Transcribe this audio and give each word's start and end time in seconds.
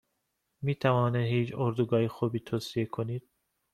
میتوانید 0.61 1.27
هیچ 1.31 1.53
اردوگاه 1.55 2.07
خوبی 2.07 2.39
توصیه 2.39 2.85
کنید؟ 2.85 3.29